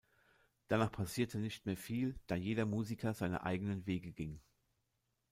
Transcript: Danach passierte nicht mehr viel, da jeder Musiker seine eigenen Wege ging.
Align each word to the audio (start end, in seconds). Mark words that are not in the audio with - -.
Danach 0.67 0.91
passierte 0.91 1.37
nicht 1.37 1.67
mehr 1.67 1.77
viel, 1.77 2.15
da 2.25 2.33
jeder 2.33 2.65
Musiker 2.65 3.13
seine 3.13 3.43
eigenen 3.43 3.85
Wege 3.85 4.11
ging. 4.11 4.39